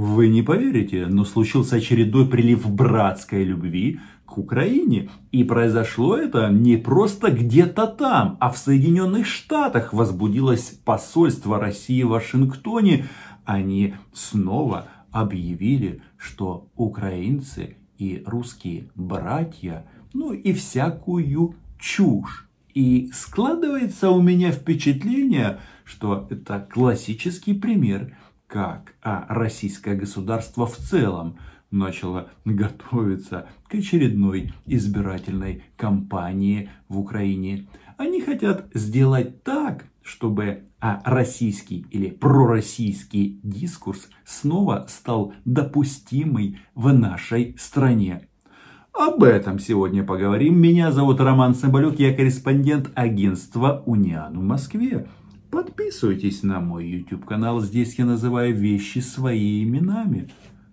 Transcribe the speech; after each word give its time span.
Вы 0.00 0.28
не 0.28 0.42
поверите, 0.42 1.06
но 1.06 1.24
случился 1.24 1.74
очередной 1.74 2.28
прилив 2.28 2.70
братской 2.70 3.42
любви 3.42 3.98
к 4.26 4.38
Украине. 4.38 5.10
И 5.32 5.42
произошло 5.42 6.16
это 6.16 6.50
не 6.50 6.76
просто 6.76 7.32
где-то 7.32 7.88
там, 7.88 8.36
а 8.38 8.52
в 8.52 8.58
Соединенных 8.58 9.26
Штатах 9.26 9.92
возбудилось 9.92 10.78
посольство 10.84 11.58
России 11.58 12.04
в 12.04 12.10
Вашингтоне. 12.10 13.08
Они 13.44 13.94
снова 14.12 14.86
объявили, 15.10 16.00
что 16.16 16.68
украинцы 16.76 17.76
и 17.98 18.22
русские 18.24 18.90
братья, 18.94 19.84
ну 20.12 20.32
и 20.32 20.52
всякую 20.52 21.56
чушь. 21.76 22.48
И 22.72 23.10
складывается 23.12 24.10
у 24.10 24.22
меня 24.22 24.52
впечатление, 24.52 25.58
что 25.82 26.28
это 26.30 26.64
классический 26.72 27.54
пример– 27.54 28.14
как 28.48 28.94
а 29.02 29.26
российское 29.28 29.94
государство 29.94 30.66
в 30.66 30.76
целом 30.76 31.38
начало 31.70 32.30
готовиться 32.44 33.46
к 33.68 33.74
очередной 33.74 34.52
избирательной 34.66 35.62
кампании 35.76 36.70
в 36.88 36.98
Украине. 36.98 37.68
Они 37.98 38.20
хотят 38.20 38.66
сделать 38.74 39.44
так, 39.44 39.84
чтобы 40.02 40.64
а 40.80 41.02
российский 41.04 41.86
или 41.90 42.08
пророссийский 42.08 43.40
дискурс 43.42 44.08
снова 44.24 44.86
стал 44.88 45.34
допустимый 45.44 46.60
в 46.74 46.92
нашей 46.92 47.56
стране. 47.58 48.28
Об 48.92 49.22
этом 49.22 49.58
сегодня 49.58 50.04
поговорим. 50.04 50.58
Меня 50.58 50.92
зовут 50.92 51.20
Роман 51.20 51.54
Соболюк, 51.54 51.98
я 51.98 52.14
корреспондент 52.14 52.90
агентства 52.94 53.82
«Униан» 53.86 54.38
в 54.38 54.42
Москве. 54.42 55.08
Подписывайтесь 55.50 56.42
на 56.42 56.60
мой 56.60 56.86
YouTube 56.86 57.24
канал, 57.24 57.60
здесь 57.62 57.98
я 57.98 58.04
называю 58.04 58.54
вещи 58.54 58.98
своими 58.98 59.64
именами. 59.64 60.28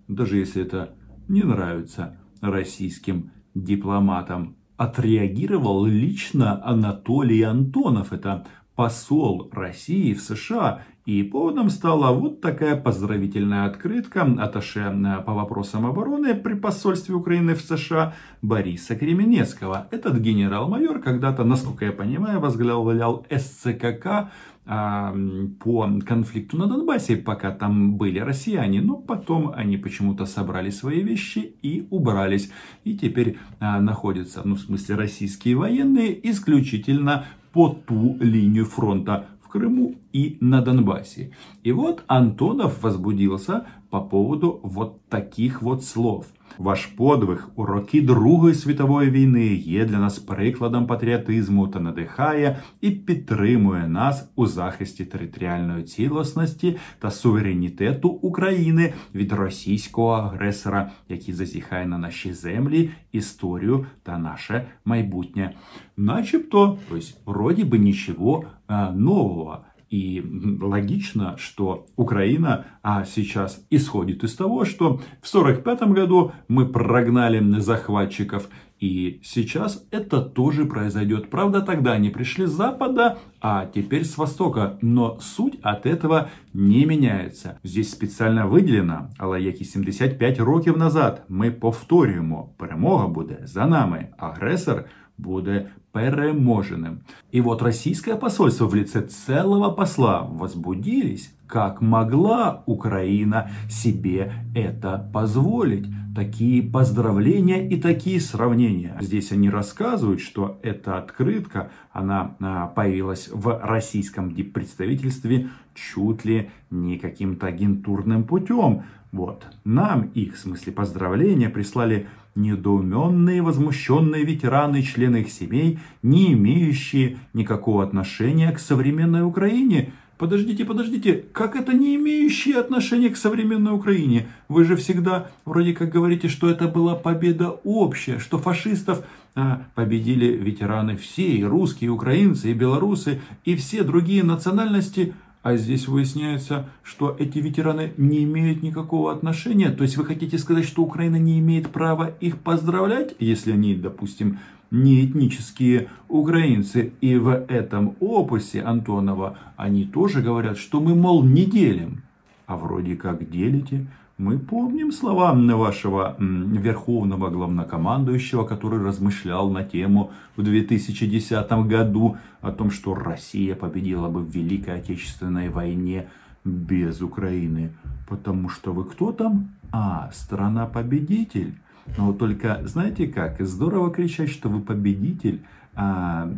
Даже 0.06 0.36
если 0.36 0.62
это 0.62 0.94
не 1.28 1.42
нравится 1.42 2.18
российским 2.40 3.30
дипломатам. 3.54 4.56
Отреагировал 4.76 5.86
лично 5.86 6.62
Анатолий 6.62 7.42
Антонов, 7.42 8.12
это 8.12 8.46
посол 8.76 9.48
России 9.52 10.14
в 10.14 10.20
США. 10.20 10.82
И 11.06 11.22
поводом 11.22 11.70
стала 11.70 12.12
вот 12.12 12.40
такая 12.40 12.76
поздравительная 12.76 13.66
открытка 13.66 14.22
аташе 14.22 14.80
э, 14.80 15.22
по 15.22 15.34
вопросам 15.34 15.86
обороны 15.86 16.34
при 16.34 16.54
посольстве 16.54 17.14
Украины 17.14 17.54
в 17.54 17.60
США 17.60 18.14
Бориса 18.42 18.96
Кременецкого. 18.96 19.88
Этот 19.92 20.18
генерал-майор 20.18 21.00
когда-то, 21.00 21.44
насколько 21.44 21.84
я 21.84 21.92
понимаю, 21.92 22.40
возглавлял 22.40 23.24
СЦКК 23.30 24.30
по 24.66 25.88
конфликту 26.04 26.56
на 26.56 26.66
Донбассе, 26.66 27.16
пока 27.16 27.52
там 27.52 27.94
были 27.96 28.18
россияне. 28.18 28.80
Но 28.80 28.96
потом 28.96 29.52
они 29.54 29.76
почему-то 29.76 30.26
собрали 30.26 30.70
свои 30.70 31.02
вещи 31.02 31.54
и 31.62 31.86
убрались. 31.90 32.50
И 32.82 32.98
теперь 32.98 33.38
а, 33.60 33.80
находятся, 33.80 34.42
ну 34.44 34.56
в 34.56 34.60
смысле 34.60 34.96
российские 34.96 35.54
военные, 35.54 36.18
исключительно 36.28 37.26
по 37.56 37.70
ту 37.70 38.18
линию 38.20 38.66
фронта 38.66 39.28
в 39.42 39.48
Крыму 39.48 39.94
и 40.12 40.36
на 40.42 40.60
Донбассе. 40.60 41.32
И 41.62 41.72
вот 41.72 42.04
Антонов 42.06 42.82
возбудился 42.82 43.66
по 43.88 44.02
поводу 44.02 44.60
вот 44.62 45.00
таких 45.08 45.62
вот 45.62 45.82
слов. 45.82 46.26
Ваш 46.58 46.86
подвиг 46.86 47.48
у 47.56 47.64
роки 47.64 48.02
Другої 48.02 48.54
світової 48.54 49.10
війни 49.10 49.46
є 49.54 49.84
для 49.84 49.98
нас 49.98 50.18
прикладом 50.18 50.86
патріотизму 50.86 51.68
та 51.68 51.80
надихає 51.80 52.58
і 52.80 52.90
підтримує 52.90 53.88
нас 53.88 54.30
у 54.36 54.46
захисті 54.46 55.04
територіальної 55.04 55.82
цілісності 55.82 56.76
та 56.98 57.10
суверенітету 57.10 58.08
України 58.08 58.94
від 59.14 59.32
російського 59.32 60.10
агресора, 60.10 60.90
який 61.08 61.34
зазіхає 61.34 61.86
на 61.86 61.98
наші 61.98 62.32
землі, 62.32 62.90
історію 63.12 63.86
та 64.02 64.18
наше 64.18 64.66
майбутнє. 64.84 65.54
Начебто, 65.96 66.78
ось 66.96 67.16
вроді 67.26 67.64
би 67.64 67.78
нічого 67.78 68.44
а, 68.66 68.90
нового. 68.90 69.58
И 69.95 70.23
логично, 70.61 71.35
что 71.37 71.85
Украина 71.97 72.65
а 72.81 73.03
сейчас 73.03 73.65
исходит 73.69 74.23
из 74.23 74.35
того, 74.35 74.63
что 74.63 74.97
в 75.21 75.29
1945 75.29 75.81
году 75.89 76.31
мы 76.47 76.65
прогнали 76.65 77.59
захватчиков. 77.59 78.47
И 78.79 79.19
сейчас 79.21 79.85
это 79.91 80.21
тоже 80.21 80.65
произойдет. 80.65 81.29
Правда, 81.29 81.61
тогда 81.61 81.91
они 81.91 82.09
пришли 82.09 82.47
с 82.47 82.51
запада, 82.51 83.19
а 83.39 83.65
теперь 83.65 84.05
с 84.05 84.17
востока. 84.17 84.79
Но 84.81 85.19
суть 85.19 85.59
от 85.61 85.85
этого 85.85 86.29
не 86.53 86.85
меняется. 86.85 87.59
Здесь 87.63 87.91
специально 87.91 88.47
выделено, 88.47 89.09
але 89.17 89.41
як 89.41 89.61
і 89.61 89.65
75 89.65 90.39
років 90.39 90.77
назад 90.77 91.23
ми 91.29 91.51
повторюємо, 91.51 92.49
перемога 92.57 93.07
буде 93.07 93.39
за 93.43 93.65
нами. 93.65 94.07
Агресор 94.17 94.85
буде 95.17 95.69
переможенным. 95.96 97.04
И 97.32 97.40
вот 97.40 97.62
российское 97.62 98.16
посольство 98.16 98.66
в 98.66 98.74
лице 98.74 99.00
целого 99.00 99.70
посла 99.70 100.22
возбудились, 100.22 101.32
как 101.46 101.80
могла 101.80 102.62
Украина 102.66 103.50
себе 103.68 104.32
это 104.54 105.10
позволить. 105.12 105.86
Такие 106.14 106.62
поздравления 106.62 107.68
и 107.68 107.78
такие 107.78 108.20
сравнения. 108.20 108.96
Здесь 109.00 109.32
они 109.32 109.50
рассказывают, 109.50 110.20
что 110.20 110.58
эта 110.62 110.96
открытка, 110.96 111.70
она 111.92 112.36
а, 112.40 112.68
появилась 112.68 113.28
в 113.30 113.60
российском 113.62 114.34
представительстве 114.34 115.48
чуть 115.74 116.24
ли 116.24 116.50
не 116.70 116.98
каким-то 116.98 117.48
агентурным 117.48 118.24
путем. 118.24 118.84
Вот. 119.12 119.46
Нам 119.64 120.10
их, 120.14 120.36
в 120.36 120.38
смысле 120.38 120.72
поздравления, 120.72 121.50
прислали 121.50 122.06
недоуменные, 122.34 123.42
возмущенные 123.42 124.24
ветераны 124.24 124.82
члены 124.82 125.18
их 125.18 125.30
семей, 125.30 125.78
не 126.02 126.34
имеющие 126.34 127.18
никакого 127.32 127.82
отношения 127.82 128.52
к 128.52 128.58
современной 128.58 129.22
Украине. 129.22 129.92
Подождите, 130.18 130.64
подождите, 130.64 131.24
как 131.32 131.56
это 131.56 131.74
не 131.74 131.96
имеющие 131.96 132.56
отношения 132.56 133.10
к 133.10 133.16
современной 133.16 133.72
Украине? 133.72 134.28
Вы 134.48 134.64
же 134.64 134.76
всегда 134.76 135.30
вроде 135.44 135.74
как 135.74 135.90
говорите, 135.90 136.28
что 136.28 136.48
это 136.48 136.68
была 136.68 136.94
победа 136.94 137.50
общая, 137.64 138.18
что 138.18 138.38
фашистов 138.38 139.04
а, 139.34 139.64
победили 139.74 140.26
ветераны 140.26 140.96
все, 140.96 141.26
и 141.26 141.44
русские, 141.44 141.88
и 141.88 141.90
украинцы, 141.90 142.50
и 142.50 142.54
белорусы, 142.54 143.20
и 143.44 143.56
все 143.56 143.82
другие 143.82 144.22
национальности– 144.22 145.14
а 145.46 145.56
здесь 145.56 145.86
выясняется, 145.86 146.68
что 146.82 147.14
эти 147.20 147.38
ветераны 147.38 147.92
не 147.98 148.24
имеют 148.24 148.64
никакого 148.64 149.12
отношения. 149.12 149.70
То 149.70 149.84
есть 149.84 149.96
вы 149.96 150.04
хотите 150.04 150.38
сказать, 150.38 150.64
что 150.64 150.82
Украина 150.82 151.20
не 151.20 151.38
имеет 151.38 151.70
права 151.70 152.10
их 152.18 152.38
поздравлять, 152.38 153.14
если 153.20 153.52
они, 153.52 153.76
допустим, 153.76 154.40
не 154.82 155.04
этнические 155.04 155.88
украинцы. 156.08 156.92
И 157.00 157.16
в 157.16 157.28
этом 157.28 157.96
опусе 158.00 158.62
Антонова 158.62 159.38
они 159.56 159.84
тоже 159.84 160.22
говорят, 160.22 160.58
что 160.58 160.80
мы, 160.80 160.94
мол, 160.94 161.22
не 161.24 161.44
делим. 161.44 162.02
А 162.46 162.56
вроде 162.56 162.96
как 162.96 163.28
делите. 163.28 163.86
Мы 164.18 164.38
помним 164.38 164.92
слова 164.92 165.34
вашего 165.34 166.16
верховного 166.18 167.28
главнокомандующего, 167.28 168.44
который 168.44 168.82
размышлял 168.82 169.50
на 169.50 169.62
тему 169.62 170.10
в 170.36 170.42
2010 170.42 171.52
году 171.68 172.16
о 172.40 172.50
том, 172.50 172.70
что 172.70 172.94
Россия 172.94 173.54
победила 173.54 174.08
бы 174.08 174.22
в 174.22 174.30
Великой 174.30 174.76
Отечественной 174.76 175.50
войне 175.50 176.08
без 176.46 177.02
Украины. 177.02 177.72
Потому 178.08 178.48
что 178.48 178.72
вы 178.72 178.84
кто 178.84 179.12
там? 179.12 179.50
А, 179.70 180.10
страна-победитель. 180.14 181.54
Но 181.96 182.12
только 182.12 182.60
знаете 182.64 183.06
как? 183.06 183.40
Здорово 183.40 183.90
кричать, 183.90 184.30
что 184.30 184.48
вы 184.48 184.60
победитель 184.60 185.42
а, 185.74 186.30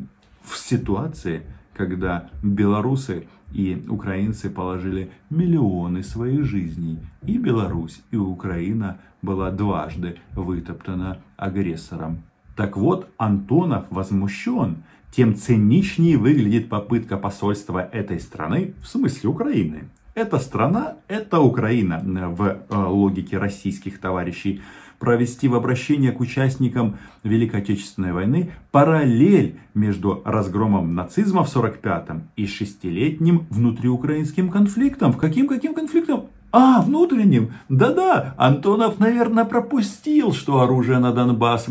в 0.42 0.56
ситуации, 0.56 1.42
когда 1.74 2.30
белорусы 2.42 3.26
и 3.52 3.82
украинцы 3.88 4.50
положили 4.50 5.10
миллионы 5.30 6.02
своих 6.02 6.44
жизней. 6.44 6.98
И 7.22 7.38
Беларусь, 7.38 8.02
и 8.10 8.16
Украина 8.16 8.98
была 9.22 9.50
дважды 9.50 10.18
вытоптана 10.34 11.18
агрессором. 11.36 12.22
Так 12.56 12.76
вот, 12.76 13.08
Антонов 13.16 13.86
возмущен. 13.90 14.82
Тем 15.10 15.34
циничнее 15.34 16.18
выглядит 16.18 16.68
попытка 16.68 17.16
посольства 17.16 17.88
этой 17.92 18.20
страны, 18.20 18.74
в 18.82 18.88
смысле 18.88 19.30
Украины. 19.30 19.88
Эта 20.18 20.40
страна, 20.40 20.96
это 21.06 21.38
Украина 21.38 22.02
в 22.02 22.42
э, 22.42 22.76
логике 22.76 23.38
российских 23.38 24.00
товарищей 24.00 24.62
провести 24.98 25.46
в 25.46 25.54
обращение 25.54 26.10
к 26.10 26.18
участникам 26.18 26.98
Великой 27.22 27.60
Отечественной 27.60 28.12
войны 28.12 28.50
параллель 28.72 29.60
между 29.74 30.20
разгромом 30.24 30.96
нацизма 30.96 31.44
в 31.44 31.56
45-м 31.56 32.30
и 32.34 32.48
шестилетним 32.48 33.46
внутриукраинским 33.50 34.50
конфликтом. 34.50 35.12
Каким-каким 35.12 35.72
конфликтом? 35.72 36.24
А, 36.50 36.82
внутренним? 36.82 37.52
Да-да, 37.68 38.34
Антонов, 38.38 38.98
наверное, 38.98 39.44
пропустил, 39.44 40.32
что 40.32 40.62
оружие 40.62 40.98
на 40.98 41.12
Донбасс, 41.12 41.66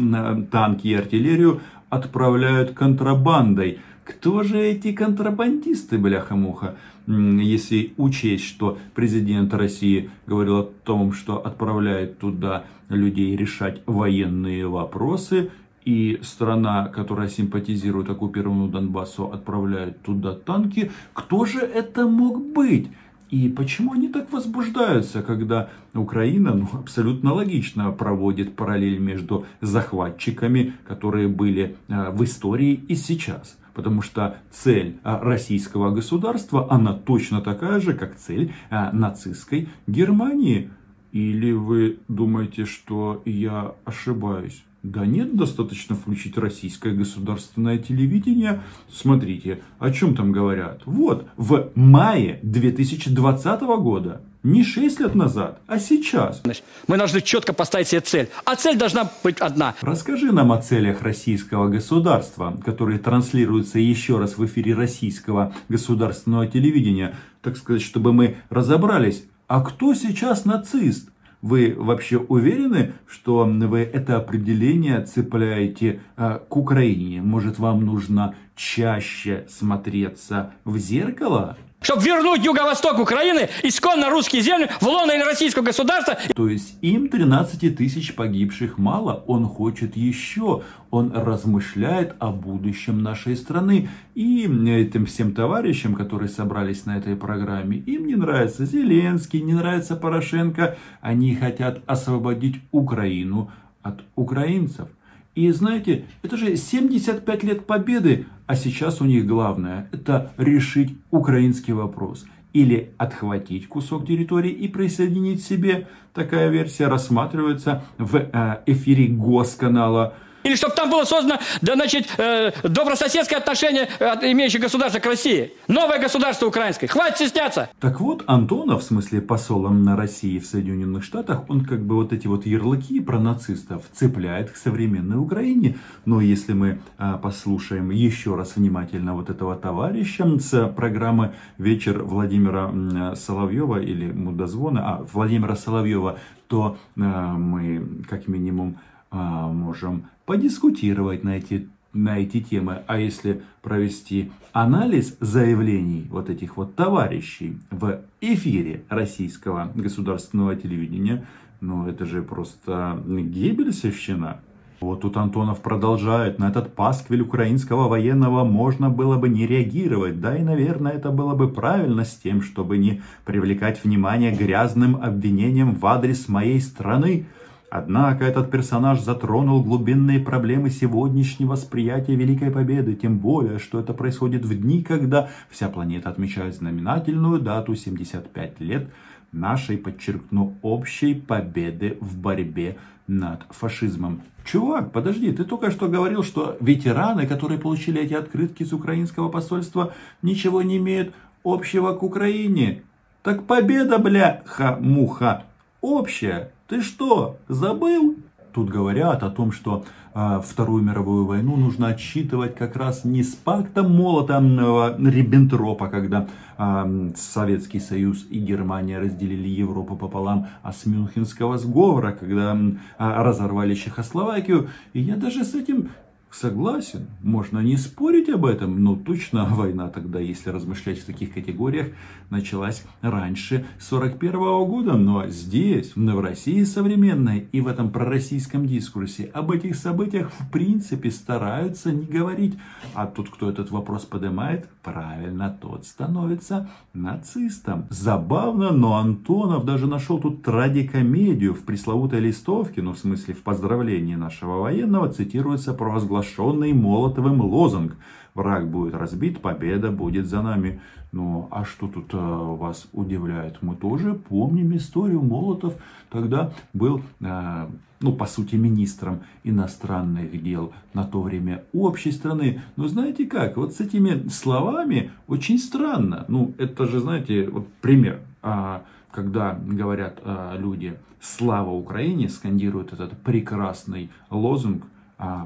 танки 0.51 0.87
и 0.87 0.93
артиллерию 0.93 1.59
отправляют 1.89 2.71
контрабандой 2.71 3.79
Кто 4.07 4.41
же 4.41 4.57
эти 4.61 4.93
контрабандисты, 4.93 5.97
бляха-муха? 5.97 6.77
Если 7.07 7.93
учесть, 7.97 8.45
что 8.45 8.77
президент 8.95 9.53
России 9.53 10.09
говорил 10.25 10.59
о 10.59 10.63
том, 10.63 11.11
что 11.11 11.45
отправляет 11.45 12.17
туда 12.17 12.63
людей 12.87 13.35
решать 13.35 13.81
военные 13.85 14.65
вопросы, 14.67 15.51
и 15.83 16.19
страна, 16.21 16.87
которая 16.87 17.29
симпатизирует 17.29 18.09
оккупированному 18.09 18.69
Донбассу, 18.69 19.31
отправляет 19.31 20.01
туда 20.01 20.33
танки, 20.33 20.91
кто 21.13 21.45
же 21.45 21.59
это 21.59 22.07
мог 22.07 22.53
быть? 22.53 22.89
И 23.29 23.49
почему 23.49 23.93
они 23.93 24.07
так 24.07 24.31
возбуждаются, 24.31 25.21
когда 25.21 25.69
Украина 25.93 26.53
ну, 26.53 26.67
абсолютно 26.73 27.33
логично 27.33 27.91
проводит 27.91 28.55
параллель 28.55 28.99
между 28.99 29.45
захватчиками, 29.59 30.73
которые 30.87 31.27
были 31.27 31.75
э, 31.89 32.11
в 32.11 32.23
истории 32.23 32.73
и 32.73 32.95
сейчас? 32.95 33.57
Потому 33.77 34.01
что 34.01 34.37
цель 34.49 34.97
э, 35.03 35.19
российского 35.21 35.91
государства, 35.91 36.65
она 36.71 36.93
точно 36.93 37.41
такая 37.41 37.79
же, 37.79 37.93
как 37.93 38.15
цель 38.15 38.51
э, 38.71 38.91
нацистской 38.91 39.69
Германии. 39.85 40.71
Или 41.11 41.51
вы 41.51 41.99
думаете, 42.07 42.65
что 42.65 43.21
я 43.23 43.75
ошибаюсь? 43.85 44.63
Да 44.81 45.05
нет, 45.05 45.35
достаточно 45.35 45.95
включить 45.95 46.39
российское 46.39 46.91
государственное 46.91 47.77
телевидение. 47.77 48.63
Смотрите, 48.91 49.61
о 49.77 49.91
чем 49.91 50.15
там 50.15 50.31
говорят. 50.31 50.81
Вот, 50.85 51.27
в 51.37 51.69
мае 51.75 52.39
2020 52.41 53.61
года, 53.61 54.21
не 54.47 54.63
6 54.63 54.99
лет 55.01 55.15
назад, 55.15 55.59
а 55.67 55.77
сейчас. 55.77 56.41
Мы 56.87 56.97
должны 56.97 57.21
четко 57.21 57.53
поставить 57.53 57.89
себе 57.89 58.01
цель. 58.01 58.29
А 58.45 58.55
цель 58.55 58.77
должна 58.77 59.11
быть 59.23 59.39
одна. 59.39 59.75
Расскажи 59.81 60.31
нам 60.31 60.51
о 60.51 60.61
целях 60.61 61.01
российского 61.01 61.67
государства, 61.67 62.57
которые 62.63 62.99
транслируются 62.99 63.77
еще 63.79 64.17
раз 64.17 64.37
в 64.37 64.45
эфире 64.45 64.73
российского 64.73 65.53
государственного 65.69 66.47
телевидения. 66.47 67.15
Так 67.41 67.57
сказать, 67.57 67.81
чтобы 67.81 68.13
мы 68.13 68.37
разобрались, 68.49 69.25
а 69.47 69.61
кто 69.61 69.93
сейчас 69.93 70.45
нацист? 70.45 71.09
Вы 71.41 71.75
вообще 71.77 72.17
уверены, 72.17 72.93
что 73.07 73.45
вы 73.45 73.79
это 73.79 74.17
определение 74.17 75.03
цепляете 75.03 76.01
э, 76.15 76.39
к 76.49 76.57
Украине? 76.57 77.21
Может, 77.21 77.59
вам 77.59 77.85
нужно 77.85 78.33
чаще 78.55 79.45
смотреться 79.47 80.53
в 80.65 80.77
зеркало? 80.77 81.57
Чтобы 81.79 82.03
вернуть 82.03 82.43
юго-восток 82.43 82.99
Украины, 82.99 83.49
исконно 83.61 84.09
русские 84.09 84.41
земли, 84.41 84.67
в 84.81 84.87
лоно 84.87 85.13
российского 85.23 85.63
государства. 85.63 86.17
То 86.35 86.49
есть 86.49 86.75
им 86.81 87.07
13 87.07 87.77
тысяч 87.77 88.15
погибших 88.15 88.79
мало, 88.79 89.23
он 89.27 89.45
хочет 89.45 89.95
еще. 89.95 90.63
Он 90.89 91.11
размышляет 91.13 92.15
о 92.19 92.31
будущем 92.31 93.03
нашей 93.03 93.35
страны. 93.35 93.89
И 94.15 94.45
этим 94.45 95.05
всем 95.05 95.33
товарищам, 95.33 95.93
которые 95.93 96.29
собрались 96.29 96.85
на 96.85 96.97
этой 96.97 97.15
программе, 97.15 97.77
им 97.77 98.07
не 98.07 98.15
нравится 98.15 98.65
Зеленский, 98.65 99.41
не 99.41 99.53
нравится 99.53 99.95
Порошенко. 99.95 100.77
Они 101.01 101.35
хотят 101.35 101.81
освободить 101.85 102.55
Украину 102.71 103.51
от 103.83 104.03
украинцев. 104.15 104.87
И 105.35 105.51
знаете, 105.51 106.05
это 106.23 106.35
же 106.37 106.57
75 106.57 107.43
лет 107.43 107.67
победы, 107.67 108.25
а 108.47 108.55
сейчас 108.55 109.01
у 109.01 109.05
них 109.05 109.27
главное– 109.27 109.89
это 109.91 110.31
решить 110.37 110.97
украинский 111.11 111.73
вопрос. 111.73 112.25
Или 112.53 112.93
отхватить 112.97 113.67
кусок 113.67 114.07
территории 114.07 114.51
и 114.51 114.67
присоединить 114.67 115.43
себе. 115.43 115.87
Такая 116.13 116.49
версия 116.49 116.87
рассматривается 116.87 117.83
в 117.97 118.15
э, 118.15 118.61
эфире 118.65 119.07
Госканала 119.07 120.15
или 120.43 120.55
чтобы 120.55 120.75
там 120.75 120.89
было 120.89 121.03
создано, 121.03 121.39
да, 121.61 121.75
значит, 121.75 122.07
э, 122.17 122.51
добрососедское 122.63 123.39
отношение 123.39 123.89
э, 123.99 124.05
от 124.05 124.23
имеющих 124.23 124.61
государства 124.61 124.99
к 124.99 125.05
России. 125.05 125.53
Новое 125.67 125.99
государство 125.99 126.47
украинское. 126.47 126.89
Хватит 126.89 127.17
стесняться. 127.17 127.69
Так 127.79 127.99
вот, 127.99 128.23
Антонов, 128.27 128.81
в 128.81 128.85
смысле 128.85 129.21
посолом 129.21 129.83
на 129.83 129.95
России 129.95 130.39
в 130.39 130.45
Соединенных 130.45 131.03
Штатах, 131.03 131.49
он 131.49 131.65
как 131.65 131.81
бы 131.81 131.95
вот 131.95 132.13
эти 132.13 132.27
вот 132.27 132.45
ярлыки 132.45 132.99
про 132.99 133.19
нацистов 133.19 133.83
цепляет 133.93 134.51
к 134.51 134.55
современной 134.55 135.17
Украине. 135.17 135.77
Но 136.05 136.21
если 136.21 136.53
мы 136.53 136.79
э, 136.97 137.13
послушаем 137.21 137.89
еще 137.91 138.35
раз 138.35 138.55
внимательно 138.55 139.13
вот 139.13 139.29
этого 139.29 139.55
товарища 139.55 140.25
с 140.39 140.67
программы 140.67 141.33
«Вечер 141.57 142.03
Владимира 142.03 143.15
Соловьева» 143.15 143.81
или 143.81 144.11
«Мудозвона», 144.11 144.87
а, 144.87 145.05
Владимира 145.11 145.55
Соловьева, 145.55 146.19
то 146.47 146.77
э, 146.95 146.99
мы 147.01 148.05
как 148.09 148.27
минимум 148.27 148.77
а, 149.11 149.47
можем 149.47 150.07
подискутировать 150.27 151.23
на 151.23 151.37
эти, 151.37 151.69
на 151.93 152.19
эти 152.19 152.41
темы. 152.41 152.83
А 152.85 152.99
если 152.99 153.41
провести 153.63 154.29
анализ 154.51 155.17
заявлений 155.19 156.05
вот 156.11 156.29
этих 156.29 156.57
вот 156.57 156.75
товарищей 156.75 157.57
в 157.71 158.01
эфире 158.21 158.83
российского 158.89 159.71
государственного 159.73 160.55
телевидения, 160.55 161.25
ну 161.61 161.87
это 161.87 162.05
же 162.05 162.21
просто 162.21 163.01
гибельсовщина. 163.07 164.41
Вот 164.79 165.01
тут 165.01 165.17
Антонов 165.17 165.61
продолжает, 165.61 166.37
на 166.37 166.49
этот 166.49 166.75
пасквиль 166.75 167.21
украинского 167.21 167.87
военного 167.87 168.43
можно 168.43 168.91
было 168.91 169.17
бы 169.17 169.27
не 169.27 169.47
реагировать, 169.47 170.21
да 170.21 170.37
и, 170.37 170.43
наверное, 170.43 170.91
это 170.91 171.09
было 171.09 171.33
бы 171.33 171.49
правильно 171.49 172.05
с 172.05 172.15
тем, 172.15 172.43
чтобы 172.43 172.77
не 172.77 173.01
привлекать 173.25 173.83
внимание 173.83 174.31
грязным 174.31 174.97
обвинениям 174.97 175.73
в 175.73 175.83
адрес 175.87 176.27
моей 176.27 176.61
страны. 176.61 177.25
Однако 177.69 178.23
этот 178.23 178.49
персонаж 178.49 179.01
затронул 179.01 179.61
глубинные 179.61 180.21
проблемы 180.21 180.69
сегодняшнего 180.69 181.51
восприятия 181.51 182.15
Великой 182.15 182.49
Победы, 182.49 182.95
тем 182.95 183.19
более, 183.19 183.59
что 183.59 183.79
это 183.79 183.93
происходит 183.93 184.45
в 184.45 184.57
дни, 184.57 184.83
когда 184.83 185.29
вся 185.49 185.67
планета 185.67 186.09
отмечает 186.09 186.55
знаменательную 186.55 187.41
дату 187.41 187.75
75 187.75 188.61
лет 188.61 188.89
нашей, 189.33 189.77
подчеркну, 189.77 190.55
общей 190.61 191.13
победы 191.13 191.97
в 191.99 192.17
борьбе 192.17 192.77
над 193.07 193.43
фашизмом. 193.49 194.21
Чувак, 194.45 194.93
подожди, 194.93 195.33
ты 195.33 195.43
только 195.43 195.69
что 195.69 195.89
говорил, 195.89 196.23
что 196.23 196.55
ветераны, 196.61 197.27
которые 197.27 197.59
получили 197.59 198.01
эти 198.01 198.13
открытки 198.13 198.63
из 198.63 198.71
украинского 198.71 199.27
посольства, 199.27 199.93
ничего 200.21 200.61
не 200.61 200.77
имеют 200.77 201.13
общего 201.43 201.93
к 201.93 202.03
Украине. 202.03 202.83
Так 203.23 203.43
победа, 203.43 203.97
бля-ха-муха, 203.97 205.43
общая. 205.81 206.51
Ты 206.67 206.81
что, 206.81 207.37
забыл? 207.47 208.17
Тут 208.53 208.69
говорят 208.69 209.23
о 209.23 209.29
том, 209.29 209.53
что 209.53 209.85
э, 210.13 210.41
Вторую 210.43 210.83
мировую 210.83 211.25
войну 211.25 211.55
нужно 211.55 211.87
отсчитывать 211.87 212.55
как 212.55 212.75
раз 212.75 213.05
не 213.05 213.23
с 213.23 213.35
пактом 213.35 213.95
Молотова 213.95 214.97
Риббентропа, 214.99 215.87
когда 215.87 216.27
э, 216.57 217.11
Советский 217.15 217.79
Союз 217.79 218.25
и 218.29 218.39
Германия 218.39 218.99
разделили 218.99 219.47
Европу 219.47 219.95
пополам, 219.95 220.47
а 220.61 220.73
с 220.73 220.85
Мюнхенского 220.85 221.57
сговора, 221.57 222.11
когда 222.11 222.53
э, 222.53 222.67
разорвали 222.97 223.73
Чехословакию. 223.73 224.69
И 224.91 224.99
я 224.99 225.15
даже 225.15 225.45
с 225.45 225.55
этим 225.55 225.91
Согласен, 226.29 227.07
можно 227.23 227.59
не 227.59 227.77
спорить 227.77 228.29
об 228.29 228.45
этом, 228.45 228.83
но 228.83 228.95
точно 228.95 229.45
война 229.49 229.87
тогда, 229.87 230.19
если 230.19 230.49
размышлять 230.49 230.99
в 230.99 231.05
таких 231.05 231.33
категориях, 231.33 231.87
началась 232.29 232.83
раньше 233.01 233.65
41 233.79 234.31
-го 234.31 234.67
года. 234.67 234.93
Но 234.93 235.27
здесь, 235.27 235.93
в 235.95 236.19
России 236.19 236.63
современной 236.63 237.47
и 237.51 237.61
в 237.61 237.67
этом 237.67 237.91
пророссийском 237.91 238.67
дискурсе 238.67 239.31
об 239.33 239.51
этих 239.51 239.75
событиях 239.75 240.31
в 240.31 240.51
принципе 240.51 241.11
стараются 241.11 241.91
не 241.91 242.05
говорить. 242.05 242.57
А 242.93 243.07
тот, 243.07 243.29
кто 243.29 243.49
этот 243.49 243.71
вопрос 243.71 244.03
поднимает, 244.03 244.67
правильно, 244.83 245.57
тот 245.61 245.85
становится 245.85 246.69
нацистом. 246.93 247.85
Забавно, 247.89 248.71
но 248.71 248.97
Антонов 248.97 249.65
даже 249.65 249.87
нашел 249.87 250.19
тут 250.19 250.43
трагикомедию 250.43 251.53
в 251.53 251.63
пресловутой 251.63 252.19
листовке, 252.19 252.81
ну 252.81 252.91
в 252.91 252.99
смысле 252.99 253.33
в 253.33 253.43
поздравлении 253.43 254.15
нашего 254.15 254.59
военного, 254.59 255.09
цитируется 255.09 255.73
провозглашение 255.73 256.16
провозглашенный 256.17 256.73
Молотовым 256.73 257.41
лозунг 257.41 257.95
«Враг 258.33 258.69
будет 258.69 258.93
разбит, 258.93 259.41
победа 259.41 259.91
будет 259.91 260.27
за 260.27 260.41
нами». 260.41 260.79
Ну, 261.13 261.47
а 261.51 261.63
что 261.63 261.87
тут 261.87 262.09
а, 262.13 262.55
вас 262.55 262.87
удивляет? 262.91 263.61
Мы 263.61 263.75
тоже 263.75 264.13
помним 264.13 264.75
историю. 264.75 265.21
Молотов 265.21 265.75
тогда 266.09 266.51
был, 266.73 267.01
а, 267.23 267.69
ну, 268.01 268.11
по 268.11 268.25
сути, 268.25 268.55
министром 268.55 269.21
иностранных 269.45 270.43
дел 270.43 270.73
на 270.93 271.05
то 271.05 271.21
время 271.21 271.63
общей 271.73 272.11
страны. 272.11 272.61
Но 272.75 272.87
знаете 272.87 273.25
как, 273.25 273.55
вот 273.55 273.73
с 273.73 273.79
этими 273.79 274.27
словами 274.27 275.11
очень 275.27 275.57
странно. 275.57 276.25
Ну, 276.27 276.53
это 276.57 276.85
же, 276.85 276.99
знаете, 276.99 277.47
вот 277.49 277.67
пример. 277.81 278.19
А, 278.43 278.83
когда 279.09 279.53
говорят 279.53 280.19
а, 280.23 280.57
люди 280.57 280.97
«Слава 281.21 281.71
Украине», 281.71 282.27
скандируют 282.27 282.91
этот 282.93 283.17
прекрасный 283.23 284.11
лозунг– 284.29 284.83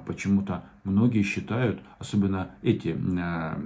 почему-то 0.06 0.64
многие 0.84 1.24
считают, 1.24 1.80
особенно 2.00 2.50
эти, 2.62 2.98
а, 3.20 3.60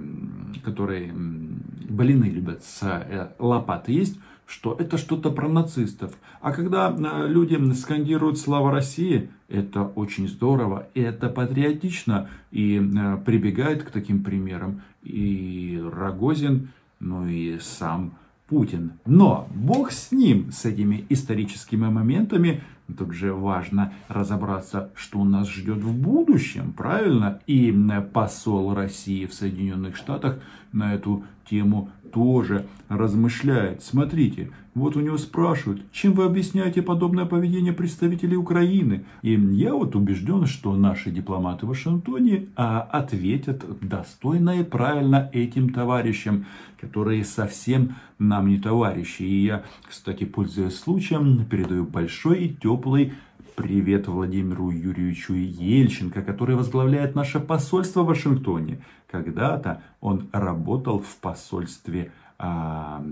которые 0.64 1.12
блины 1.12 2.24
любят 2.24 2.62
с 2.62 2.82
э, 2.82 3.30
лопаты 3.38 3.92
есть, 3.92 4.18
что 4.46 4.76
это 4.78 4.96
что-то 4.96 5.30
про 5.30 5.48
нацистов. 5.48 6.14
А 6.40 6.52
когда 6.52 6.94
э, 6.96 7.26
люди 7.28 7.58
скандируют 7.72 8.38
«Слава 8.38 8.70
России», 8.70 9.30
это 9.48 9.82
очень 9.82 10.28
здорово, 10.28 10.88
и 10.94 11.00
это 11.00 11.28
патриотично, 11.28 12.28
и 12.50 12.78
э, 12.78 13.16
прибегает 13.24 13.82
к 13.82 13.90
таким 13.90 14.22
примерам 14.22 14.82
и 15.02 15.82
Рогозин, 15.92 16.68
ну 17.00 17.26
и 17.26 17.58
сам 17.58 18.16
Путин. 18.46 18.92
Но 19.06 19.48
Бог 19.54 19.90
с 19.92 20.12
ним, 20.12 20.52
с 20.52 20.64
этими 20.64 21.04
историческими 21.08 21.88
моментами, 21.88 22.62
Тут 22.96 23.14
же 23.14 23.32
важно 23.32 23.92
разобраться, 24.06 24.90
что 24.94 25.24
нас 25.24 25.48
ждет 25.50 25.78
в 25.78 25.92
будущем, 25.92 26.72
правильно? 26.72 27.40
И 27.46 27.74
посол 28.12 28.74
России 28.74 29.26
в 29.26 29.34
Соединенных 29.34 29.96
Штатах 29.96 30.38
на 30.72 30.94
эту 30.94 31.24
тему 31.50 31.90
тоже 32.12 32.66
размышляет. 32.88 33.82
Смотрите, 33.82 34.50
вот 34.74 34.96
у 34.96 35.00
него 35.00 35.16
спрашивают, 35.16 35.82
чем 35.90 36.12
вы 36.12 36.24
объясняете 36.24 36.82
подобное 36.82 37.24
поведение 37.24 37.72
представителей 37.72 38.36
Украины? 38.36 39.04
И 39.22 39.32
я 39.32 39.74
вот 39.74 39.96
убежден, 39.96 40.46
что 40.46 40.76
наши 40.76 41.10
дипломаты 41.10 41.66
в 41.66 41.70
Вашингтоне 41.70 42.48
а, 42.56 42.82
ответят 42.82 43.64
достойно 43.80 44.60
и 44.60 44.64
правильно 44.64 45.30
этим 45.32 45.72
товарищам, 45.72 46.46
которые 46.80 47.24
совсем 47.24 47.96
нам 48.18 48.48
не 48.48 48.58
товарищи. 48.58 49.22
И 49.22 49.44
я, 49.44 49.64
кстати, 49.88 50.24
пользуясь 50.24 50.78
случаем, 50.78 51.44
передаю 51.46 51.84
большой 51.84 52.44
и 52.44 52.54
теплый 52.54 53.14
Привет 53.56 54.06
Владимиру 54.06 54.68
Юрьевичу 54.68 55.32
Ельченко, 55.32 56.20
который 56.20 56.56
возглавляет 56.56 57.14
наше 57.14 57.40
посольство 57.40 58.02
в 58.02 58.06
Вашингтоне. 58.08 58.82
Когда-то 59.10 59.82
он 60.02 60.28
работал 60.30 60.98
в 60.98 61.16
посольстве 61.16 62.12
а, 62.38 63.02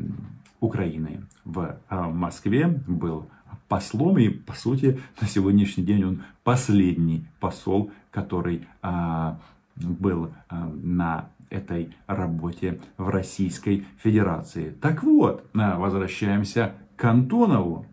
Украины 0.60 1.22
в 1.46 1.78
а, 1.88 2.10
Москве, 2.10 2.66
был 2.86 3.26
послом 3.68 4.18
и, 4.18 4.28
по 4.28 4.52
сути, 4.52 5.00
на 5.18 5.26
сегодняшний 5.26 5.82
день 5.82 6.04
он 6.04 6.22
последний 6.42 7.26
посол, 7.40 7.90
который 8.10 8.68
а, 8.82 9.40
был 9.76 10.30
а, 10.50 10.70
на 10.82 11.30
этой 11.48 11.96
работе 12.06 12.82
в 12.98 13.08
Российской 13.08 13.86
Федерации. 13.96 14.76
Так 14.82 15.04
вот, 15.04 15.48
возвращаемся 15.54 16.74
к 16.96 17.04
Антонову. 17.06 17.86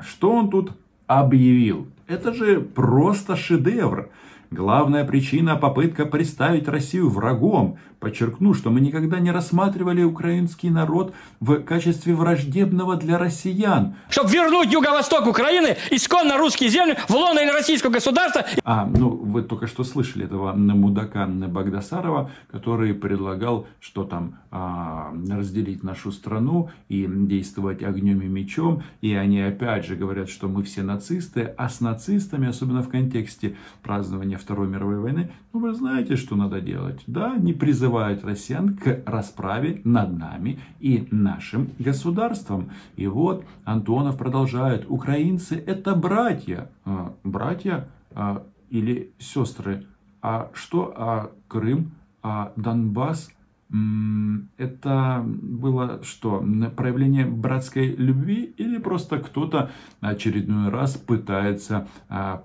Что 0.00 0.32
он 0.32 0.48
тут 0.48 0.72
объявил? 1.06 1.86
Это 2.08 2.32
же 2.32 2.60
просто 2.60 3.36
шедевр. 3.36 4.10
Главная 4.50 5.04
причина– 5.04 5.56
попытка 5.60 6.06
представить 6.06 6.68
Россию 6.68 7.10
врагом. 7.10 7.78
Подчеркну, 8.00 8.54
что 8.54 8.70
мы 8.70 8.80
никогда 8.80 9.18
не 9.18 9.30
рассматривали 9.30 10.02
украинский 10.04 10.70
народ 10.70 11.12
в 11.40 11.60
качестве 11.62 12.14
враждебного 12.14 12.96
для 12.96 13.18
россиян. 13.18 13.96
Чтобы 14.08 14.30
вернуть 14.30 14.72
юго-восток 14.72 15.26
Украины, 15.26 15.76
исконно 15.90 16.38
русские 16.38 16.70
земли, 16.70 16.96
в 17.08 17.10
лоно 17.10 17.40
российского 17.52 17.90
государства. 17.90 18.44
А, 18.64 18.86
ну, 18.86 19.10
вы 19.10 19.42
только 19.42 19.66
что 19.66 19.84
слышали 19.84 20.24
этого 20.24 20.52
мудака 20.54 21.26
Багдасарова, 21.26 22.30
который 22.50 22.94
предлагал, 22.94 23.66
что 23.80 24.04
там, 24.04 24.38
а, 24.50 25.12
разделить 25.28 25.82
нашу 25.82 26.12
страну 26.12 26.70
и 26.88 27.06
действовать 27.06 27.82
огнем 27.82 28.22
и 28.22 28.28
мечом. 28.28 28.82
И 29.02 29.12
они 29.12 29.42
опять 29.42 29.84
же 29.84 29.96
говорят, 29.96 30.30
что 30.30 30.48
мы 30.48 30.62
все 30.62 30.82
нацисты, 30.82 31.52
а 31.58 31.68
с 31.68 31.80
нацистами, 31.80 32.48
особенно 32.48 32.82
в 32.82 32.88
контексте 32.88 33.56
празднования 33.82 34.37
Второй 34.38 34.68
мировой 34.68 34.98
войны, 34.98 35.30
ну 35.52 35.60
вы 35.60 35.74
знаете, 35.74 36.16
что 36.16 36.36
надо 36.36 36.60
делать. 36.60 37.02
Да, 37.06 37.36
не 37.36 37.52
призывают 37.52 38.24
россиян 38.24 38.76
к 38.76 39.02
расправе 39.06 39.80
над 39.84 40.16
нами 40.16 40.58
и 40.80 41.06
нашим 41.10 41.70
государством. 41.78 42.70
И 42.96 43.06
вот 43.06 43.44
Антонов 43.64 44.16
продолжает. 44.16 44.86
Украинцы 44.88 45.56
это 45.56 45.94
братья. 45.94 46.70
А, 46.84 47.14
братья 47.24 47.88
а, 48.12 48.44
или 48.70 49.12
сестры. 49.18 49.86
А 50.22 50.50
что 50.54 50.92
а 50.96 51.30
Крым, 51.48 51.92
а 52.22 52.52
Донбасс– 52.56 53.30
это 53.70 55.22
было 55.26 56.00
что? 56.02 56.44
Проявление 56.76 57.26
братской 57.26 57.94
любви 57.94 58.54
или 58.56 58.78
просто 58.78 59.18
кто-то 59.18 59.70
очередной 60.00 60.70
раз 60.70 60.96
пытается 60.96 61.86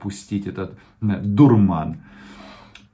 пустить 0.01 0.47
этот 0.47 0.77
дурман? 1.01 1.97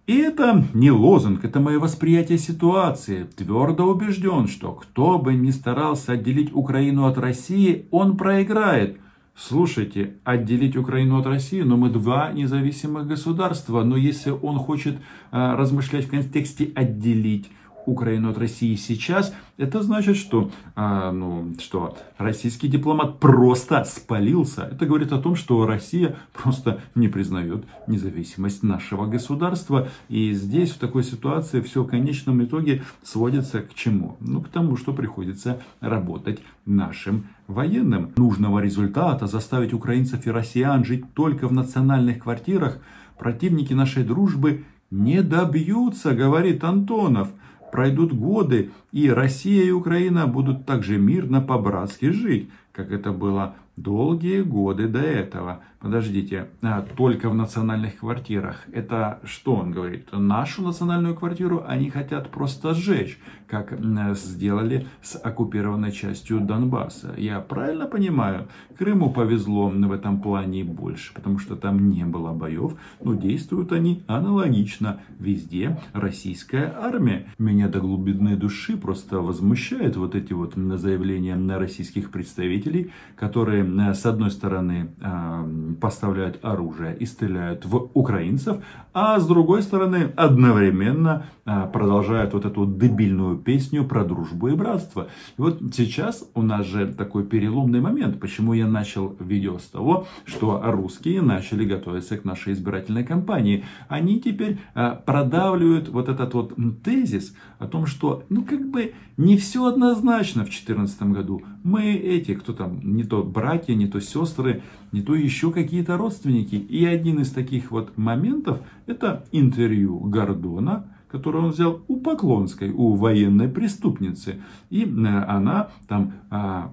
И 0.09 0.17
это 0.17 0.65
не 0.73 0.89
лозунг, 0.89 1.45
это 1.45 1.59
мое 1.59 1.77
восприятие 1.77 2.39
ситуации. 2.39 3.25
Твердо 3.35 3.85
убежден, 3.85 4.47
что 4.47 4.71
кто 4.71 5.19
бы 5.19 5.35
ни 5.35 5.51
старался 5.51 6.13
отделить 6.13 6.51
Украину 6.51 7.05
от 7.05 7.19
России, 7.19 7.85
он 7.91 8.17
проиграет. 8.17 8.97
Слушайте, 9.35 10.15
отделить 10.23 10.75
Украину 10.75 11.19
от 11.19 11.27
России, 11.27 11.61
но 11.61 11.77
мы 11.77 11.91
два 11.91 12.31
независимых 12.31 13.05
государства. 13.05 13.83
Но 13.83 13.95
если 13.95 14.31
он 14.31 14.57
хочет 14.57 14.97
а, 15.31 15.55
размышлять 15.55 16.05
в 16.05 16.09
контексте 16.09 16.71
отделить 16.73 17.51
Украину 17.89 18.29
от 18.29 18.37
России 18.37 18.75
сейчас, 18.75 19.33
это 19.57 19.81
значит, 19.81 20.15
что, 20.15 20.51
а, 20.75 21.11
ну, 21.11 21.53
что 21.59 21.97
российский 22.17 22.67
дипломат 22.67 23.19
просто 23.19 23.83
спалился. 23.83 24.69
Это 24.71 24.85
говорит 24.85 25.11
о 25.11 25.19
том, 25.19 25.35
что 25.35 25.65
Россия 25.65 26.15
просто 26.33 26.81
не 26.95 27.07
признает 27.07 27.65
независимость 27.87 28.63
нашего 28.63 29.05
государства. 29.05 29.89
И 30.07 30.33
здесь, 30.33 30.71
в 30.71 30.77
такой 30.77 31.03
ситуации, 31.03 31.61
все 31.61 31.83
в 31.83 31.87
конечном 31.87 32.43
итоге 32.43 32.83
сводится 33.03 33.61
к 33.61 33.73
чему? 33.73 34.15
Ну, 34.19 34.41
к 34.41 34.49
тому, 34.49 34.77
что 34.77 34.93
приходится 34.93 35.61
работать 35.81 36.39
нашим 36.65 37.25
военным. 37.47 38.11
Нужного 38.15 38.59
результата 38.59 39.27
заставить 39.27 39.73
украинцев 39.73 40.25
и 40.25 40.31
россиян 40.31 40.85
жить 40.85 41.13
только 41.13 41.47
в 41.47 41.51
национальных 41.51 42.19
квартирах 42.19 42.79
противники 43.19 43.73
нашей 43.73 44.03
дружбы 44.03 44.63
не 44.89 45.21
добьются, 45.21 46.13
говорит 46.13 46.63
Антонов. 46.63 47.29
Пройдут 47.71 48.13
годы, 48.13 48.71
и 48.91 49.09
Россия 49.09 49.65
и 49.65 49.71
Украина 49.71 50.27
будут 50.27 50.65
также 50.65 50.97
мирно 50.97 51.41
по-братски 51.41 52.11
жить, 52.11 52.49
как 52.71 52.91
это 52.91 53.11
было 53.11 53.55
долгие 53.75 54.41
годы 54.41 54.87
до 54.87 54.99
этого. 54.99 55.61
Подождите, 55.79 56.49
а, 56.61 56.85
только 56.97 57.29
в 57.29 57.35
национальных 57.35 57.99
квартирах. 57.99 58.65
Это 58.73 59.19
что 59.23 59.55
он 59.55 59.71
говорит? 59.71 60.09
Нашу 60.11 60.61
национальную 60.61 61.15
квартиру 61.15 61.63
они 61.65 61.89
хотят 61.89 62.29
просто 62.31 62.73
сжечь, 62.73 63.17
как 63.47 63.79
сделали 64.13 64.87
с 65.01 65.15
оккупированной 65.15 65.93
частью 65.93 66.41
Донбасса. 66.41 67.13
Я 67.17 67.39
правильно 67.39 67.85
понимаю? 67.85 68.49
Крыму 68.77 69.09
повезло 69.09 69.69
в 69.69 69.91
этом 69.93 70.21
плане 70.21 70.65
больше, 70.65 71.13
потому 71.13 71.39
что 71.39 71.55
там 71.55 71.89
не 71.89 72.03
было 72.03 72.33
боев, 72.33 72.73
но 73.01 73.13
действуют 73.13 73.71
они 73.71 74.03
аналогично. 74.07 74.99
Везде 75.17 75.79
российская 75.93 76.73
армия. 76.77 77.27
Меня 77.37 77.69
до 77.69 77.79
глубины 77.79 78.35
души 78.35 78.75
просто 78.79 79.19
возмущает 79.19 79.95
вот 79.95 80.15
эти 80.15 80.33
вот 80.33 80.53
заявления 80.55 81.35
на 81.35 81.59
российских 81.59 82.11
представителей, 82.11 82.91
которые 83.15 83.93
с 83.93 84.05
одной 84.05 84.31
стороны 84.31 84.91
а, 85.01 85.47
поставляют 85.79 86.39
оружие 86.43 86.95
и 86.97 87.05
стреляют 87.05 87.65
в 87.65 87.89
украинцев, 87.93 88.57
а 88.93 89.19
с 89.19 89.27
другой 89.27 89.61
стороны 89.61 90.11
одновременно 90.15 91.25
а, 91.45 91.67
продолжают 91.67 92.33
вот 92.33 92.45
эту 92.45 92.65
дебильную 92.65 93.37
песню 93.37 93.85
про 93.85 94.03
дружбу 94.03 94.49
и 94.49 94.55
братство. 94.55 95.07
И 95.37 95.41
вот 95.41 95.59
сейчас 95.73 96.27
у 96.33 96.41
нас 96.41 96.65
же 96.65 96.87
такой 96.93 97.25
переломный 97.25 97.81
момент. 97.81 98.19
Почему 98.19 98.53
я 98.53 98.67
начал 98.67 99.15
видео 99.19 99.57
с 99.59 99.65
того, 99.65 100.07
что 100.25 100.61
русские 100.63 101.21
начали 101.21 101.65
готовиться 101.65 102.17
к 102.17 102.25
нашей 102.25 102.53
избирательной 102.53 103.03
кампании. 103.03 103.65
Они 103.87 104.19
теперь 104.19 104.59
продавливают 105.05 105.89
вот 105.89 106.09
этот 106.09 106.33
вот 106.33 106.53
тезис 106.83 107.35
о 107.59 107.67
том, 107.67 107.85
что 107.85 108.23
ну 108.29 108.43
как 108.43 108.68
бы 108.71 108.93
не 109.17 109.37
все 109.37 109.65
однозначно 109.65 110.41
в 110.41 110.49
2014 110.49 111.01
году. 111.03 111.41
Мы 111.63 111.93
эти, 111.93 112.33
кто 112.33 112.53
там, 112.53 112.79
не 112.83 113.03
то 113.03 113.23
братья, 113.23 113.73
не 113.75 113.87
то 113.87 113.99
сестры, 113.99 114.63
не 114.91 115.01
то 115.01 115.15
еще 115.15 115.51
какие-то 115.51 115.97
родственники. 115.97 116.55
И 116.55 116.85
один 116.85 117.19
из 117.19 117.31
таких 117.31 117.71
вот 117.71 117.97
моментов 117.97 118.59
это 118.85 119.25
интервью 119.31 119.99
Гордона, 119.99 120.85
которое 121.09 121.45
он 121.45 121.51
взял 121.51 121.81
у 121.87 121.97
Поклонской, 121.97 122.71
у 122.71 122.93
военной 122.93 123.49
преступницы. 123.49 124.41
И 124.69 124.83
э, 124.83 125.23
она 125.27 125.69
там 125.87 126.13
а, 126.29 126.71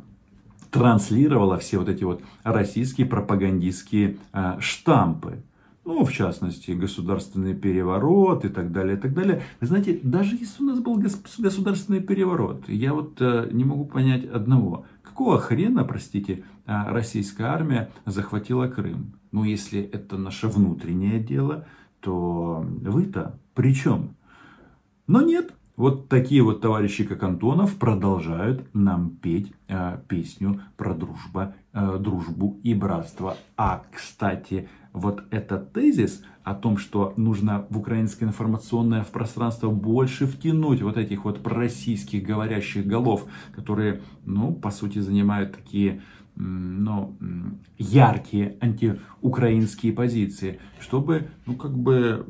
транслировала 0.70 1.58
все 1.58 1.78
вот 1.78 1.88
эти 1.88 2.04
вот 2.04 2.22
российские 2.44 3.06
пропагандистские 3.06 4.18
а, 4.32 4.58
штампы. 4.60 5.42
Ну, 5.86 6.04
в 6.04 6.12
частности, 6.12 6.72
государственный 6.72 7.54
переворот 7.54 8.44
и 8.44 8.48
так 8.48 8.72
далее, 8.72 8.96
и 8.96 9.00
так 9.00 9.14
далее. 9.14 9.44
Вы 9.60 9.68
знаете, 9.68 10.00
даже 10.02 10.34
если 10.34 10.64
у 10.64 10.66
нас 10.66 10.80
был 10.80 10.96
государственный 10.96 12.00
переворот, 12.00 12.68
я 12.68 12.92
вот 12.92 13.18
э, 13.20 13.48
не 13.52 13.62
могу 13.62 13.84
понять 13.84 14.24
одного. 14.24 14.84
Какого 15.02 15.38
хрена, 15.38 15.84
простите, 15.84 16.42
э, 16.66 16.90
российская 16.90 17.44
армия 17.44 17.88
захватила 18.04 18.66
Крым? 18.66 19.14
Ну, 19.30 19.44
если 19.44 19.80
это 19.80 20.18
наше 20.18 20.48
внутреннее 20.48 21.20
дело, 21.20 21.68
то 22.00 22.66
вы-то 22.82 23.38
при 23.54 23.72
чем? 23.72 24.16
Но 25.06 25.22
нет, 25.22 25.52
Вот 25.76 26.08
такие 26.08 26.42
вот 26.42 26.62
товарищи, 26.62 27.04
как 27.04 27.22
Антонов, 27.22 27.76
продолжают 27.76 28.66
нам 28.74 29.10
петь 29.10 29.52
э, 29.68 29.98
песню 30.08 30.62
про 30.78 30.94
дружба, 30.94 31.54
э, 31.74 31.98
дружбу 32.00 32.58
и 32.62 32.72
братство. 32.72 33.36
А, 33.58 33.82
кстати, 33.92 34.70
вот 34.96 35.24
этот 35.30 35.74
тезис 35.74 36.22
о 36.42 36.54
том, 36.54 36.78
что 36.78 37.12
нужно 37.18 37.66
в 37.68 37.78
украинское 37.78 38.26
информационное 38.26 39.04
пространство 39.04 39.70
больше 39.70 40.26
втянуть 40.26 40.80
вот 40.80 40.96
этих 40.96 41.24
вот 41.24 41.42
пророссийских 41.42 42.22
говорящих 42.22 42.86
голов, 42.86 43.26
которые, 43.54 44.00
ну, 44.24 44.54
по 44.54 44.70
сути, 44.70 44.98
занимают 44.98 45.54
такие 45.54 46.00
ну, 46.34 47.16
яркие 47.78 48.56
антиукраинские 48.60 49.92
позиции, 49.92 50.60
чтобы, 50.80 51.28
ну, 51.44 51.56
как 51.56 51.76
бы, 51.76 52.24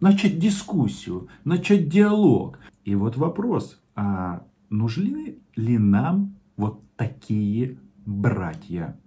начать 0.00 0.38
дискуссию, 0.38 1.28
начать 1.44 1.88
диалог. 1.88 2.58
И 2.84 2.94
вот 2.94 3.16
вопрос, 3.16 3.80
а 3.94 4.46
нужны 4.68 5.38
ли 5.56 5.78
нам 5.78 6.36
вот 6.56 6.82
такие 6.96 7.78
братья? 8.04 8.98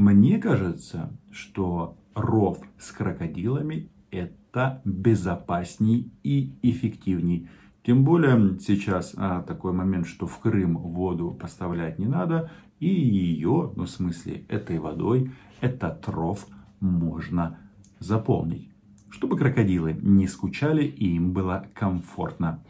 Мне 0.00 0.38
кажется, 0.38 1.12
что 1.30 1.98
ров 2.14 2.58
с 2.78 2.90
крокодилами 2.90 3.90
это 4.10 4.80
безопасней 4.86 6.10
и 6.22 6.54
эффективней. 6.62 7.50
Тем 7.82 8.02
более 8.02 8.58
сейчас 8.60 9.12
а, 9.18 9.42
такой 9.42 9.74
момент, 9.74 10.06
что 10.06 10.26
в 10.26 10.38
Крым 10.38 10.78
воду 10.78 11.36
поставлять 11.38 11.98
не 11.98 12.06
надо, 12.06 12.50
и 12.78 12.88
ее, 12.88 13.74
ну 13.76 13.84
в 13.84 13.90
смысле 13.90 14.46
этой 14.48 14.78
водой, 14.78 15.32
этот 15.60 16.08
ров 16.08 16.46
можно 16.80 17.58
заполнить, 17.98 18.70
чтобы 19.10 19.36
крокодилы 19.36 19.92
не 20.00 20.28
скучали 20.28 20.82
и 20.82 21.14
им 21.14 21.34
было 21.34 21.66
комфортно. 21.74 22.64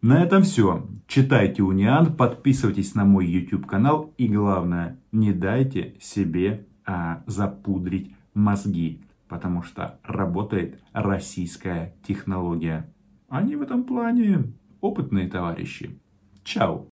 На 0.00 0.22
этом 0.22 0.44
все. 0.44 0.86
Читайте 1.08 1.64
Униан, 1.64 2.14
подписывайтесь 2.14 2.94
на 2.94 3.04
мой 3.04 3.26
YouTube 3.26 3.66
канал 3.66 4.14
и 4.16 4.28
главное, 4.28 5.00
не 5.10 5.32
дайте 5.32 5.96
себе 6.00 6.68
а, 6.86 7.24
запудрить 7.26 8.14
мозги, 8.32 9.02
потому 9.26 9.64
что 9.64 9.98
работает 10.04 10.80
российская 10.92 11.96
технология. 12.06 12.88
Они 13.28 13.56
в 13.56 13.62
этом 13.62 13.82
плане 13.82 14.52
опытные 14.80 15.28
товарищи. 15.28 15.98
Чао! 16.44 16.86